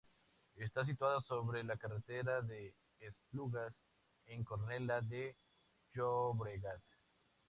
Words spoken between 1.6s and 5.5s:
la Carretera de Esplugas en Cornellá de